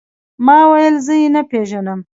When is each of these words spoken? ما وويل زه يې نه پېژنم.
ما 0.45 0.57
وويل 0.69 0.95
زه 1.05 1.13
يې 1.21 1.27
نه 1.35 1.41
پېژنم. 1.49 1.99